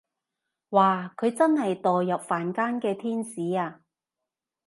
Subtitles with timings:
[0.69, 3.81] 哇佢真係墮入凡間嘅天使啊